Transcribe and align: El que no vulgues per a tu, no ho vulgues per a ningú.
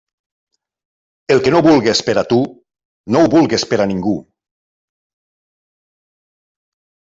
El 1.35 1.43
que 1.47 1.53
no 1.55 1.61
vulgues 1.67 2.01
per 2.07 2.15
a 2.23 2.23
tu, 2.33 2.39
no 3.17 3.23
ho 3.23 3.29
vulgues 3.37 3.69
per 3.75 3.81
a 3.87 3.89
ningú. 3.95 4.17